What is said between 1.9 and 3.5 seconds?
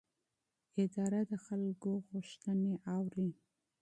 غوښتنې اوري.